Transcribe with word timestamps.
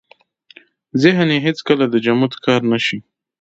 ذهن 1.01 1.29
يې 1.35 1.39
هېڅ 1.45 1.57
کله 1.67 1.85
د 1.89 1.95
جمود 2.05 2.31
ښکار 2.37 2.61
نه 2.71 2.79
شي. 2.85 2.97